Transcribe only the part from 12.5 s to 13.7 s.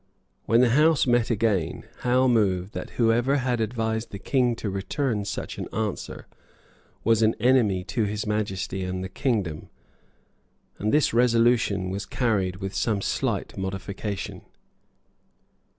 with some slight